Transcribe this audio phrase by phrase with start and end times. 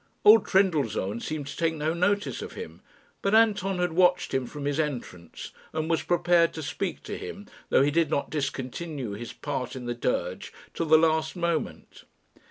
[0.25, 2.81] Old Trendellsohn seemed to take no notice of him,
[3.21, 7.45] but Anton had watched him from his entrance, and was prepared to speak to him,
[7.69, 12.05] though he did not discontinue his part in the dirge till the last moment.